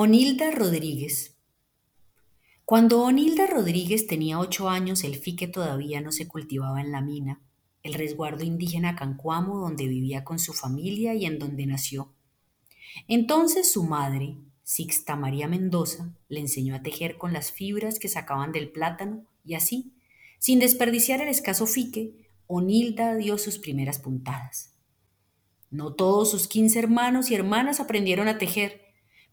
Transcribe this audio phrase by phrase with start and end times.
[0.00, 1.34] Onilda Rodríguez.
[2.64, 7.40] Cuando Onilda Rodríguez tenía ocho años, el fique todavía no se cultivaba en la mina,
[7.82, 12.12] el resguardo indígena Cancuamo, donde vivía con su familia y en donde nació.
[13.08, 18.52] Entonces su madre, Sixta María Mendoza, le enseñó a tejer con las fibras que sacaban
[18.52, 19.94] del plátano y así,
[20.38, 24.76] sin desperdiciar el escaso fique, Onilda dio sus primeras puntadas.
[25.72, 28.87] No todos sus quince hermanos y hermanas aprendieron a tejer,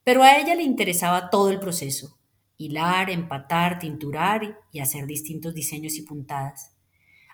[0.05, 2.19] pero a ella le interesaba todo el proceso,
[2.57, 6.77] hilar, empatar, tinturar y hacer distintos diseños y puntadas.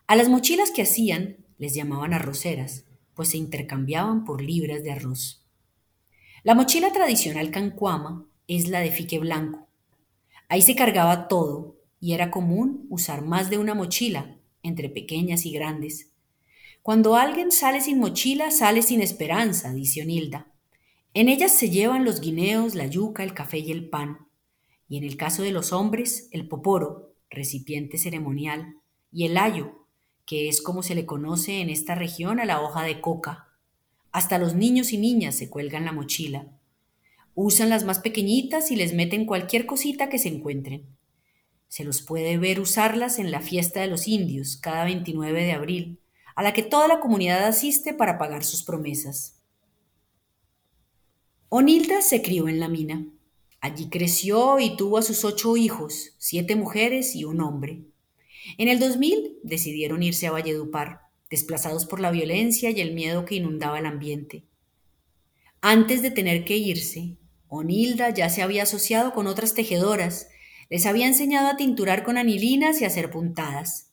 [0.08, 5.45] A las mochilas que hacían les llamaban arroceras, pues se intercambiaban por libras de arroz.
[6.44, 9.67] La mochila tradicional cancuama es la de fique blanco.
[10.48, 15.52] Ahí se cargaba todo y era común usar más de una mochila, entre pequeñas y
[15.52, 16.14] grandes.
[16.81, 20.51] Cuando alguien sale sin mochila, sale sin esperanza, dice Onilda.
[21.14, 24.28] En ellas se llevan los guineos, la yuca, el café y el pan,
[24.88, 28.78] y en el caso de los hombres, el poporo, recipiente ceremonial,
[29.12, 29.86] y el ayo,
[30.26, 33.50] que es como se le conoce en esta región a la hoja de coca.
[34.14, 36.48] Hasta los niños y niñas se cuelgan la mochila.
[37.36, 40.86] Usan las más pequeñitas y les meten cualquier cosita que se encuentren.
[41.68, 46.00] Se los puede ver usarlas en la fiesta de los indios cada 29 de abril,
[46.38, 49.41] a la que toda la comunidad asiste para pagar sus promesas.
[51.53, 53.05] Onilda se crió en la mina.
[53.59, 57.81] Allí creció y tuvo a sus ocho hijos, siete mujeres y un hombre.
[58.57, 63.35] En el 2000 decidieron irse a Valledupar, desplazados por la violencia y el miedo que
[63.35, 64.45] inundaba el ambiente.
[65.59, 67.17] Antes de tener que irse,
[67.49, 70.29] Onilda ya se había asociado con otras tejedoras,
[70.69, 73.91] les había enseñado a tinturar con anilinas y a hacer puntadas.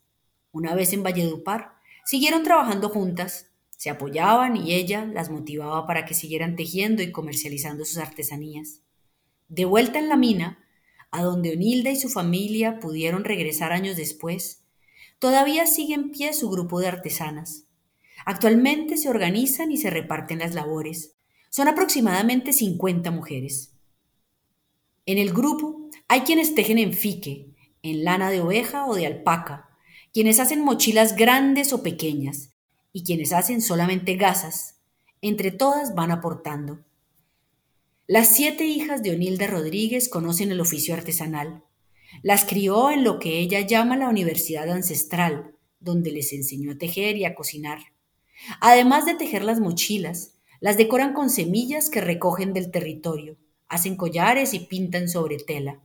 [0.52, 1.72] Una vez en Valledupar,
[2.04, 3.47] siguieron trabajando juntas,
[3.78, 8.80] se apoyaban y ella las motivaba para que siguieran tejiendo y comercializando sus artesanías.
[9.46, 10.58] De vuelta en la mina,
[11.12, 14.64] a donde Onilda y su familia pudieron regresar años después,
[15.20, 17.66] todavía sigue en pie su grupo de artesanas.
[18.26, 21.14] Actualmente se organizan y se reparten las labores.
[21.48, 23.74] Son aproximadamente 50 mujeres.
[25.06, 27.54] En el grupo hay quienes tejen en fique,
[27.84, 29.69] en lana de oveja o de alpaca,
[30.12, 32.57] quienes hacen mochilas grandes o pequeñas,
[32.98, 34.81] y quienes hacen solamente gasas.
[35.22, 36.81] Entre todas van aportando.
[38.09, 41.62] Las siete hijas de Onilda Rodríguez conocen el oficio artesanal.
[42.25, 47.16] Las crió en lo que ella llama la Universidad Ancestral, donde les enseñó a tejer
[47.16, 47.78] y a cocinar.
[48.60, 53.36] Además de tejer las mochilas, las decoran con semillas que recogen del territorio,
[53.69, 55.80] hacen collares y pintan sobre tela.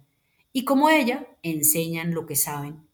[0.51, 2.87] Y como ella, enseñan lo que saben.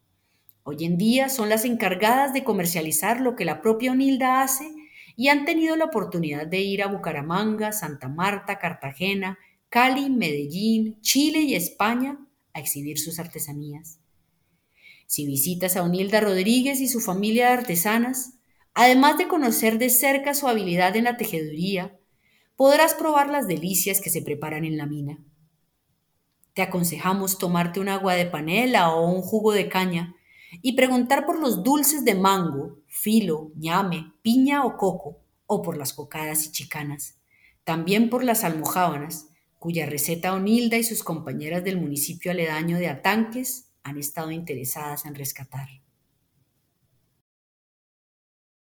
[0.63, 4.69] Hoy en día son las encargadas de comercializar lo que la propia Onilda hace
[5.15, 9.37] y han tenido la oportunidad de ir a Bucaramanga, Santa Marta, Cartagena,
[9.69, 12.19] Cali, Medellín, Chile y España
[12.53, 13.99] a exhibir sus artesanías.
[15.07, 18.35] Si visitas a Onilda Rodríguez y su familia de artesanas,
[18.73, 21.97] además de conocer de cerca su habilidad en la tejeduría,
[22.55, 25.23] podrás probar las delicias que se preparan en la mina.
[26.53, 30.15] Te aconsejamos tomarte un agua de panela o un jugo de caña
[30.61, 35.93] y preguntar por los dulces de mango, filo, ñame, piña o coco, o por las
[35.93, 37.19] cocadas y chicanas.
[37.63, 39.27] También por las almojábanas,
[39.57, 45.15] cuya receta Onilda y sus compañeras del municipio aledaño de Atanques han estado interesadas en
[45.15, 45.67] rescatar.